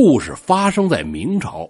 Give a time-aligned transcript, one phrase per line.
[0.00, 1.68] 故事发生在明朝，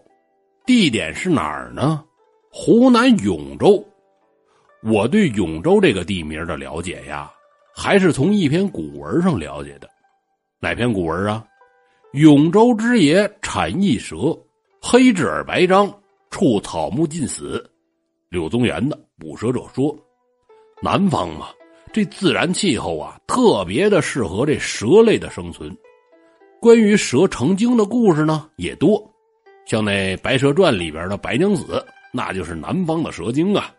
[0.66, 2.04] 地点是哪儿呢？
[2.50, 3.82] 湖南永州。
[4.82, 7.32] 我对永州这个地名的了解呀，
[7.74, 9.88] 还是从一篇古文上了解的。
[10.60, 11.42] 哪篇古文啊？
[12.12, 14.38] 永州之野产异蛇，
[14.78, 15.90] 黑质而白章，
[16.28, 17.66] 触草木尽死。
[18.28, 19.90] 柳宗元的《捕蛇者说》。
[20.82, 21.48] 南方嘛，
[21.94, 25.74] 这自然气候啊，特别的适合这蛇类的生存。
[26.60, 29.00] 关于蛇成精的故事呢，也多，
[29.64, 33.72] 像那《白蛇传》里边的白娘子，那就是南方的蛇精啊。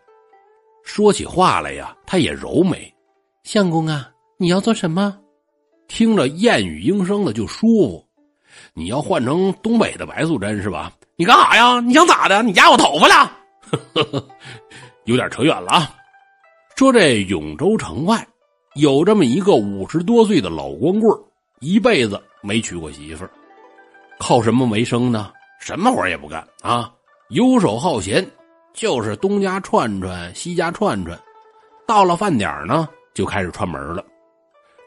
[0.82, 2.92] 说起话来呀，她也柔美。
[3.42, 5.14] 相公啊，你要做什么？
[5.88, 8.04] 听着燕语莺声的就舒服。
[8.72, 10.90] 你要换成东北的白素贞是吧？
[11.16, 11.80] 你干啥呀？
[11.80, 12.42] 你想咋的？
[12.42, 13.36] 你压我头发了？
[15.04, 15.94] 有点扯远了啊。
[16.76, 18.26] 说这永州城外
[18.76, 21.12] 有这么一个五十多岁的老光棍
[21.60, 23.30] 一辈子没娶过媳妇儿
[24.18, 25.30] 靠什么为生呢？
[25.60, 26.90] 什么活也不干啊，
[27.28, 28.26] 游手好闲，
[28.72, 31.18] 就是东家串串，西家串串。
[31.86, 34.02] 到了饭点呢，就开始串门了。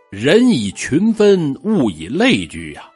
[0.09, 2.89] 人以群分，物以类聚呀。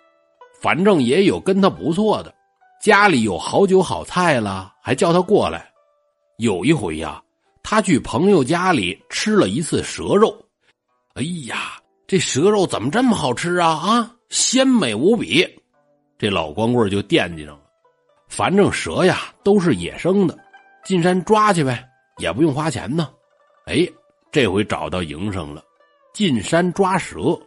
[0.60, 2.34] 反正也有跟他不错的，
[2.82, 5.72] 家里有好酒好菜了，还叫他过来。
[6.38, 7.22] 有一回呀。
[7.70, 10.34] 他去朋友家里吃了一次蛇肉，
[11.16, 11.74] 哎呀，
[12.08, 13.68] 这蛇肉怎么这么好吃啊？
[13.68, 15.46] 啊，鲜美无比！
[16.18, 17.62] 这老光棍就惦记上了。
[18.30, 20.38] 反正蛇呀都是野生的，
[20.86, 21.86] 进山抓去呗，
[22.18, 23.10] 也不用花钱呢。
[23.66, 23.86] 哎，
[24.32, 25.62] 这回找到营生了，
[26.14, 27.38] 进山抓蛇，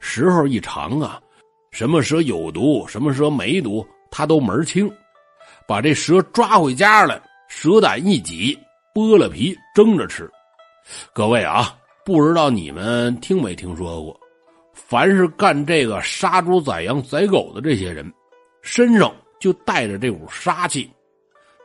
[0.00, 1.20] 时候一长啊，
[1.70, 4.92] 什么蛇有毒，什么蛇没毒，他都门清。
[5.68, 8.58] 把这蛇抓回家来，蛇胆一挤。
[8.92, 10.28] 剥了皮蒸着吃，
[11.12, 11.76] 各位啊，
[12.06, 14.20] 不知道你们听没听说过？
[14.72, 18.08] 凡是干这个杀猪宰羊宰狗的这些人，
[18.62, 20.88] 身上就带着这股杀气。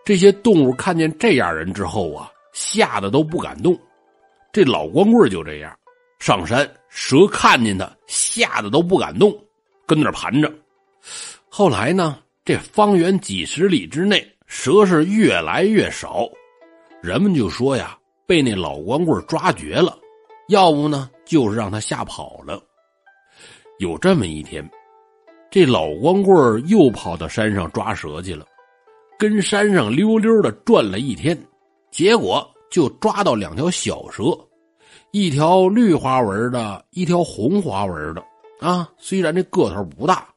[0.04, 3.80] 这些动物看见这样人之后啊，吓得都不敢动。
[4.52, 5.72] 这老光棍就这样，
[6.18, 9.32] 上山蛇看见他，吓得都不敢动，
[9.86, 10.52] 跟那盘着。
[11.50, 16.28] 后来呢，这方圆几十里之内，蛇是越来越少。
[17.00, 19.96] 人们就说呀，被那老光棍抓绝了，
[20.52, 22.62] 要不呢，就是让他吓跑了。
[23.80, 24.70] 有这么一天，
[25.50, 28.46] 这老光棍又跑到山上抓蛇去了，
[29.18, 31.42] 跟山上溜溜的转了一天，
[31.90, 34.24] 结果就抓到两条小蛇，
[35.12, 38.22] 一条绿花纹的，一条红花纹的。
[38.60, 40.28] 啊，虽然这个头不大，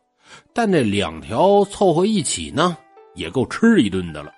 [0.53, 2.77] 但这两条凑合一起呢，
[3.15, 4.33] 也够吃一顿的了。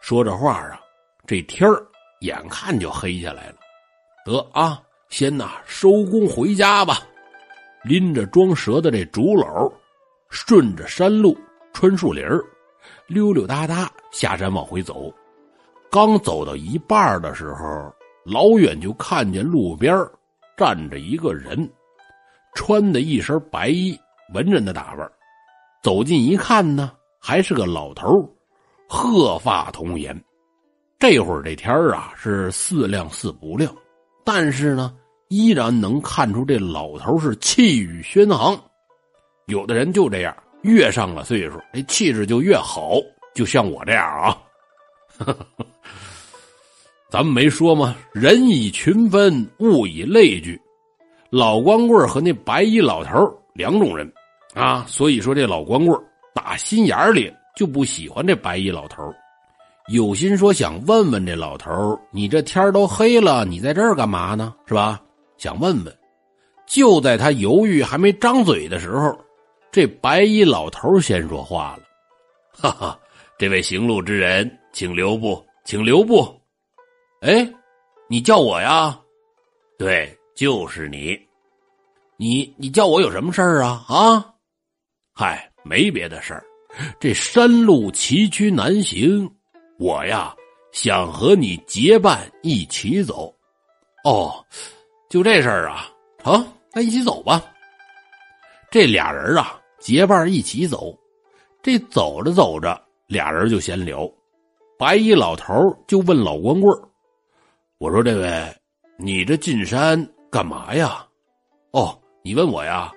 [0.00, 0.80] 说这话啊。
[1.26, 1.82] 这天儿
[2.20, 3.54] 眼看就黑下来了，
[4.26, 4.78] 得啊，
[5.16, 6.98] 先呐收工回家吧。
[7.84, 9.72] 拎着装蛇的这竹篓，
[10.28, 11.38] 顺着山路
[11.72, 12.26] 穿树林
[13.06, 15.14] 溜溜达达下山往回走。
[15.88, 17.94] 刚走到一半的时候，
[18.24, 19.96] 老远就看见路边
[20.56, 21.70] 站着一个人，
[22.56, 23.96] 穿的一身白衣，
[24.34, 25.08] 文人的打扮。
[25.80, 28.28] 走近一看呢，还是个老头，
[28.88, 30.20] 鹤发童颜。
[30.98, 33.72] 这会儿这天啊是似亮似不亮，
[34.24, 34.92] 但是呢，
[35.28, 38.58] 依然能看出这老头是气宇轩昂。
[39.46, 42.92] 有的人就这样，越上了岁数，这气质就越好，
[43.34, 44.38] 就像我这样啊。
[47.10, 47.94] 咱们没说吗？
[48.12, 50.60] 人以群分，物以类聚。
[51.30, 53.12] 老光棍和那白衣老头
[53.54, 54.10] 两种人
[54.54, 56.00] 啊，所以说这老光棍
[56.32, 59.02] 打心眼里就不喜欢这白衣老头
[59.88, 64.54] 有心说想问问这老头你这天都黑了，你在这儿干嘛呢？
[64.66, 65.00] 是吧？
[65.44, 65.94] 想问问。
[66.66, 69.14] 就在他犹豫还没张嘴的时候，
[69.70, 71.82] 这白衣老头先说话了
[72.50, 72.98] ：“哈哈，
[73.38, 76.34] 这位行路之人，请留步，请留步。”
[77.20, 77.46] 哎，
[78.08, 78.98] 你叫我呀？
[79.78, 81.14] 对，就是你。
[82.16, 83.84] 你你叫我有什么事儿啊？
[83.86, 84.24] 啊？
[85.12, 86.42] 嗨，没别的事儿，
[86.98, 89.30] 这山路崎岖难行。
[89.78, 90.34] 我呀，
[90.72, 93.30] 想和你结伴一起走。
[94.04, 94.42] 哦，
[95.14, 95.88] 就这事儿啊，
[96.18, 97.40] 成，那一起走吧。
[98.68, 100.92] 这俩人啊，结伴一起走。
[101.62, 102.76] 这走着走着，
[103.06, 104.10] 俩人就闲聊。
[104.76, 105.54] 白衣老头
[105.86, 106.76] 就问老光棍
[107.78, 108.56] 我说这位，
[108.98, 111.06] 你这进山干嘛呀
[111.70, 112.90] ？”“哦，你问我呀，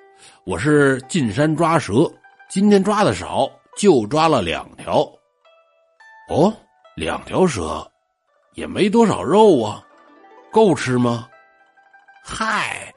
[0.44, 2.12] 我是进山抓蛇，
[2.50, 3.48] 今天抓的少，
[3.78, 5.08] 就抓了两条。
[6.34, 6.52] ”“哦。”
[6.98, 7.88] 两条蛇，
[8.56, 9.86] 也没多少肉啊，
[10.52, 11.30] 够吃吗？
[12.30, 12.94] 嗨，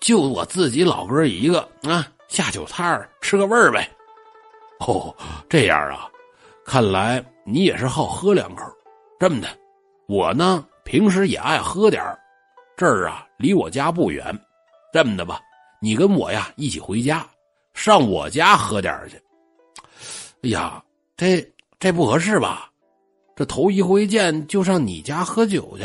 [0.00, 3.86] 就我自己老哥一个啊，下酒菜吃个味儿呗。
[4.78, 5.14] 哦，
[5.50, 6.08] 这样啊，
[6.64, 8.64] 看来你也是好喝两口。
[9.18, 9.48] 这么的，
[10.08, 12.18] 我呢平时也爱喝点儿
[12.74, 14.24] 这儿啊离我家不远。
[14.94, 15.38] 这么的吧，
[15.78, 17.24] 你跟我呀一起回家，
[17.74, 19.20] 上我家喝点儿去。
[20.42, 20.82] 哎呀，
[21.18, 21.46] 这
[21.78, 22.70] 这不合适吧？
[23.36, 25.84] 这头一回见就上你家喝酒去？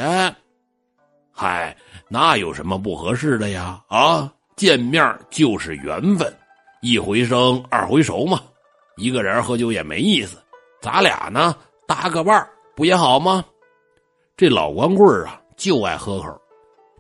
[1.38, 1.76] 嗨，
[2.08, 3.84] 那有什么不合适的呀？
[3.90, 6.34] 啊，见面就是缘分，
[6.82, 8.42] 一回生二回熟嘛。
[8.96, 10.42] 一个人喝酒也没意思，
[10.82, 11.54] 咱俩呢
[11.86, 13.44] 搭个伴不也好吗？
[14.38, 16.42] 这老光棍啊就爱喝口，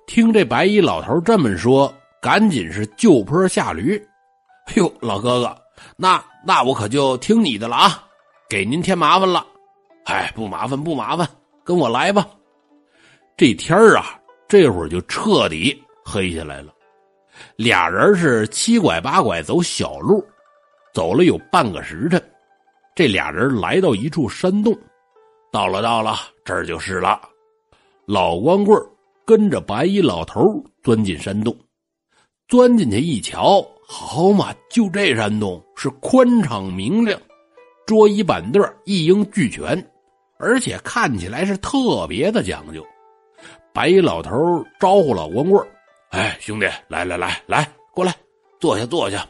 [0.05, 3.97] 听这白衣老头这么说，赶紧是就坡下驴。
[4.65, 5.57] 哎呦，老哥哥，
[5.95, 8.03] 那那我可就听你的了啊，
[8.49, 9.47] 给您添麻烦了。
[10.03, 11.25] 哎，不麻烦不麻烦，
[11.63, 12.27] 跟我来吧。
[13.37, 16.73] 这天儿啊，这会儿就彻底黑下来了。
[17.55, 20.25] 俩人是七拐八拐走小路。
[20.93, 22.23] 走了有半个时辰，
[22.95, 24.73] 这俩人来到一处山洞，
[25.51, 26.15] 到了到了，
[26.45, 27.19] 这儿就是了。
[28.05, 28.81] 老光棍
[29.25, 30.41] 跟着白衣老头
[30.81, 31.53] 钻进山洞，
[32.47, 37.19] 钻进去一瞧，好嘛，就这山洞是宽敞明亮，
[37.85, 39.85] 桌椅板凳一应俱全，
[40.39, 42.81] 而且看起来是特别的讲究。
[43.73, 44.31] 白衣老头
[44.79, 45.67] 招呼老光棍
[46.09, 48.15] 哎，兄弟，来来来来，过来，
[48.59, 49.27] 坐下坐下。”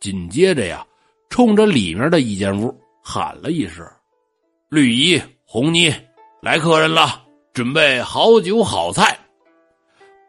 [0.00, 0.86] 紧接着呀，
[1.30, 3.86] 冲着里面的一间屋喊了一声
[4.68, 5.90] ：“绿衣红衣，
[6.42, 7.22] 来客人了，
[7.54, 9.18] 准备好酒好菜。”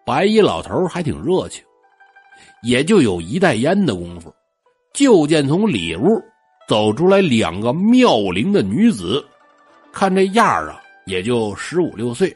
[0.05, 1.61] 白衣老头还挺热情，
[2.63, 4.33] 也就有一袋烟的功夫，
[4.93, 6.21] 就见从里屋
[6.69, 9.25] 走出来两个妙龄的女子，
[9.91, 12.33] 看这样啊，也就十五六岁。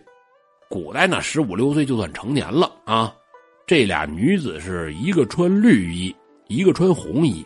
[0.70, 3.14] 古代呢十五六岁就算成年了啊。
[3.68, 6.16] 这俩女子是一个穿绿衣。
[6.52, 7.46] 一个穿红衣，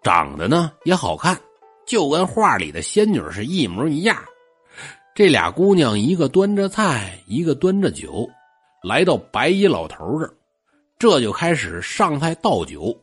[0.00, 1.36] 长得呢也好看，
[1.84, 4.16] 就跟画里的仙女是一模一样。
[5.12, 8.30] 这俩姑娘，一个端着菜，一个端着酒，
[8.84, 10.32] 来到白衣老头这儿，
[11.00, 12.96] 这就开始上菜倒酒。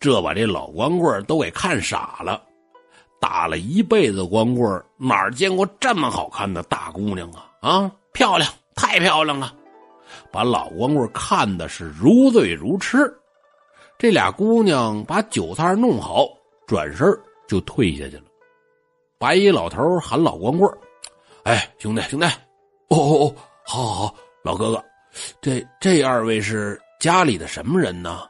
[0.00, 2.42] 这把这老光棍都给看傻了，
[3.20, 7.50] 打了一辈子光棍，哪见过这么好看的大姑娘啊？
[7.60, 9.52] 啊，漂亮，太漂亮了，
[10.30, 13.12] 把老光棍看的是如醉如痴。
[13.98, 16.28] 这俩姑娘把酒菜弄好，
[16.66, 17.06] 转身
[17.48, 18.24] 就退下去了。
[19.18, 20.70] 白衣老头喊老光棍
[21.44, 22.26] 哎，兄弟兄弟，
[22.88, 23.34] 哦哦哦，
[23.64, 24.14] 好好好，
[24.44, 24.84] 老哥哥，
[25.40, 28.20] 这这二位是家里的什么人呢？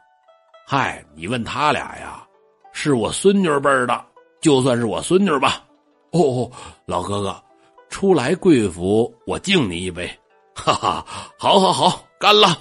[0.64, 2.24] 嗨，你问他俩呀，
[2.72, 4.04] 是我孙女辈的，
[4.40, 5.64] 就算是我孙女吧。
[6.12, 6.52] 哦哦，
[6.84, 7.42] 老哥哥，
[7.88, 10.08] 初来贵府，我敬你一杯。
[10.56, 11.06] 哈哈，
[11.38, 12.58] 好好好，干了！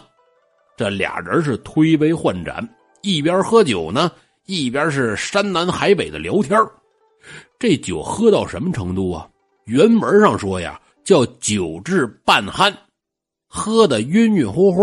[0.77, 2.67] 这俩人是推杯换盏。
[3.01, 4.11] 一边喝酒呢，
[4.45, 6.59] 一边是山南海北的聊天
[7.57, 9.27] 这酒喝到什么程度啊？
[9.65, 12.71] 原文上说呀，叫酒至半酣，
[13.47, 14.81] 喝的晕晕乎乎。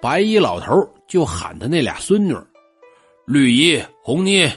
[0.00, 0.74] 白衣老头
[1.06, 2.34] 就喊他那俩孙女
[3.26, 4.50] 绿衣、红衣，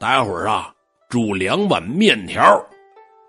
[0.00, 0.74] 待会儿啊，
[1.08, 2.42] 煮两碗面条。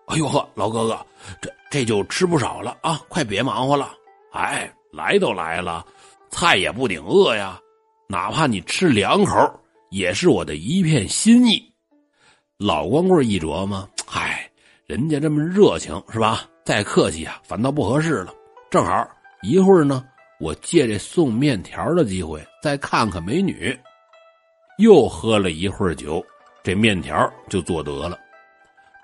[0.07, 0.97] 哎呦呵，老哥哥，
[1.41, 3.01] 这这就吃不少了啊！
[3.07, 3.93] 快别忙活了。
[4.33, 5.85] 哎，来都来了，
[6.29, 7.57] 菜也不顶饿呀。
[8.09, 9.37] 哪怕你吃两口，
[9.89, 11.63] 也是我的一片心意。
[12.57, 14.51] 老光棍一琢磨，嗨，
[14.85, 16.41] 人家这么热情是吧？
[16.65, 18.33] 再客气啊，反倒不合适了。
[18.69, 19.09] 正好
[19.41, 20.05] 一会儿呢，
[20.41, 23.73] 我借这送面条的机会再看看美女。
[24.77, 26.21] 又喝了一会儿酒，
[26.63, 28.19] 这面条就做得了，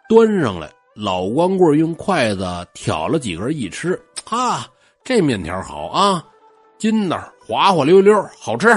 [0.10, 0.70] 端上来。
[1.00, 3.94] 老光棍用筷子挑了几根一吃，
[4.28, 4.68] 啊，
[5.04, 6.26] 这面条好啊，
[6.80, 8.68] 筋道滑滑溜溜，好吃。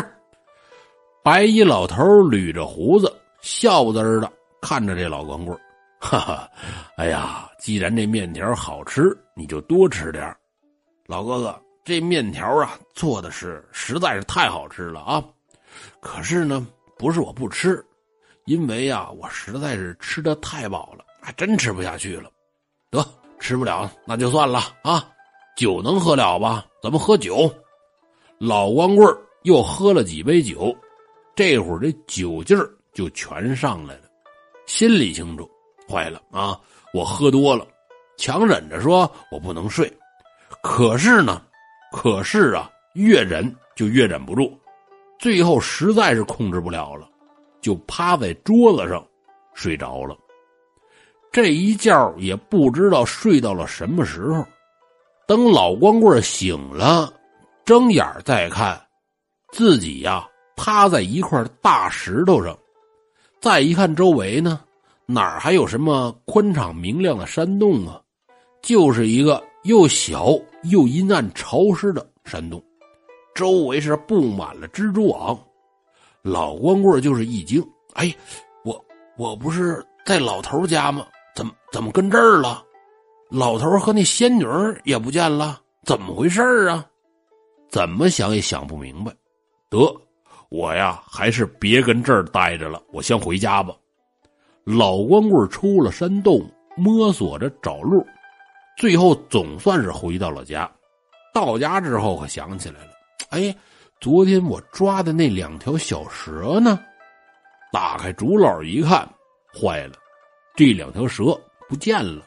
[1.22, 3.10] 白衣老头捋着胡子，
[3.40, 5.58] 笑滋的看着这老光棍
[5.98, 6.46] 哈哈，
[6.98, 10.36] 哎呀，既然这面条好吃，你就多吃点
[11.06, 15.24] 老哥哥，这面条啊，做的是实在是太好吃了啊！
[16.02, 16.66] 可是呢，
[16.98, 17.82] 不是我不吃，
[18.44, 22.30] 因为呀，我实在是吃的太饱了，还真吃不下去了。
[22.90, 23.04] 得，
[23.38, 25.08] 吃不了那就算了啊。
[25.56, 26.64] 酒能喝了吧？
[26.82, 27.52] 咱们喝酒。
[28.38, 30.74] 老光棍又喝了几杯酒。
[31.36, 34.02] 这会儿这酒劲儿就全上来了，
[34.66, 35.48] 心里清楚，
[35.88, 36.58] 坏了啊！
[36.92, 37.66] 我喝多了，
[38.18, 39.90] 强忍着说我不能睡，
[40.62, 41.40] 可是呢，
[41.92, 44.52] 可是啊，越忍就越忍不住，
[45.18, 47.08] 最后实在是控制不了了，
[47.62, 49.02] 就趴在桌子上
[49.54, 50.14] 睡着了。
[51.32, 54.44] 这一觉也不知道睡到了什么时候，
[55.26, 57.12] 等老光棍醒了，
[57.64, 58.80] 睁眼再看，
[59.52, 60.26] 自己呀。
[60.56, 62.54] 趴在一块大石头上，
[63.40, 64.60] 再一看周围呢，
[65.06, 67.98] 哪儿还有什么宽敞明亮的山洞啊？
[68.60, 70.28] 就是一个又小
[70.64, 72.62] 又阴暗潮湿的山洞，
[73.34, 75.38] 周围是布满了蜘蛛网。
[76.20, 78.14] 老光棍就是一惊：“哎，
[78.62, 78.84] 我
[79.16, 81.06] 我不是在老头家吗？
[81.34, 82.64] 怎么怎么跟这儿了？
[83.30, 84.44] 老头和那仙女
[84.84, 86.84] 也不见了，怎么回事啊？
[87.70, 89.12] 怎么想也想不明白。
[89.68, 89.78] 得，
[90.48, 93.74] 我呀还是别跟这儿待着了，我先回家吧。”
[94.64, 96.44] 老光棍出了山洞，
[96.76, 98.04] 摸索着找路。
[98.76, 100.70] 最后总算是回到了家，
[101.32, 102.90] 到家之后可想起来了，
[103.30, 103.54] 哎，
[104.00, 106.80] 昨天我抓的那两条小蛇呢？
[107.72, 109.08] 打开竹篓一看，
[109.54, 109.94] 坏了，
[110.60, 111.40] 这两条蛇
[111.70, 112.22] 不见了，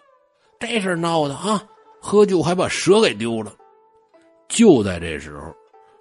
[0.60, 1.63] 这事闹的啊！
[2.02, 3.54] 喝酒还把蛇给丢了。
[4.48, 5.54] 就在这时候，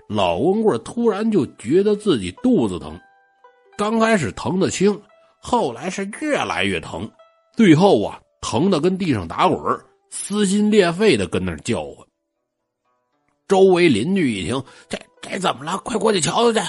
[0.08, 2.98] 老光棍突然就觉得自己肚子疼，
[3.76, 4.98] 刚开始疼的轻，
[5.42, 7.06] 后来是越来越疼，
[7.54, 9.60] 最后啊，疼的跟地上打滚
[10.08, 11.96] 撕心裂肺的跟那叫唤。
[13.46, 15.76] 周围邻居一听，这这怎么了？
[15.84, 16.66] 快过去瞧瞧去！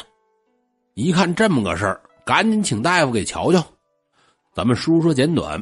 [0.96, 3.66] 一看这么个事儿，赶紧请大夫给瞧瞧。
[4.54, 5.62] 咱们书说简短，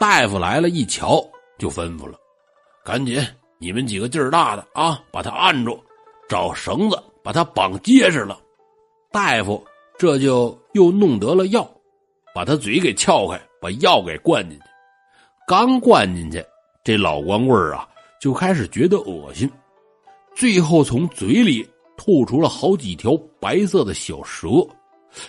[0.00, 1.24] 大夫来了一瞧，
[1.58, 2.18] 就吩咐了
[2.84, 3.24] ：“赶紧，
[3.58, 5.80] 你们几个劲儿大的啊，把他按住，
[6.28, 8.40] 找绳子把他绑结实了。”
[9.12, 9.64] 大夫
[9.96, 11.70] 这就又弄得了药，
[12.34, 14.64] 把他嘴给撬开，把药给灌进去。
[15.46, 16.44] 刚灌进去。
[16.82, 17.88] 这老光棍啊，
[18.20, 19.48] 就开始觉得恶心，
[20.34, 21.64] 最后从嘴里
[21.96, 24.48] 吐出了好几条白色的小蛇。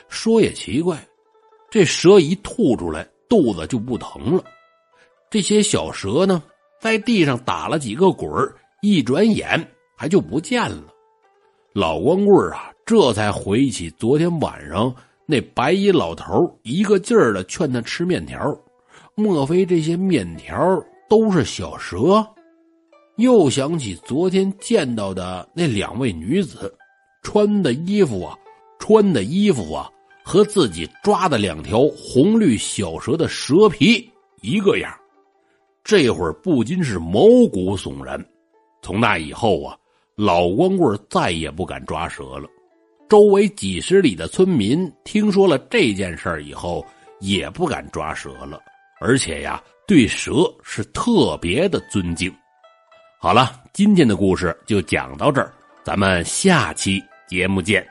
[0.08, 0.98] 说也奇怪，
[1.74, 4.44] 这蛇一吐出来，肚子就不疼了。
[5.32, 6.44] 这些小蛇呢，
[6.80, 8.30] 在地上打了几个滚
[8.84, 9.60] 一转眼
[9.98, 10.84] 还就不见了。
[11.74, 14.94] 老光棍啊，这才回忆起昨天晚上
[15.26, 18.56] 那白衣老头一个劲儿的劝他吃面条，
[19.16, 20.56] 莫非这些面条？
[21.10, 22.24] 都是小蛇，
[23.16, 26.72] 又想起昨天见到的那两位女子，
[27.24, 28.38] 穿的衣服啊，
[28.78, 29.90] 穿的衣服啊，
[30.24, 34.10] 和自己抓的两条红绿小蛇的蛇皮
[34.42, 34.92] 一个样，
[35.84, 38.24] 这会儿不禁是毛骨悚然。
[38.82, 39.78] 从那以后啊，
[40.16, 42.48] 老光棍再也不敢抓蛇了。
[43.10, 46.86] 周围几十里的村民听说了这件事以后，
[47.20, 48.60] 也不敢抓蛇了，
[49.00, 49.62] 而且呀。
[49.86, 52.34] 对蛇是特别的尊敬。
[53.20, 55.52] 好了，今天的故事就讲到这儿，
[55.84, 57.86] 咱们下期节目见。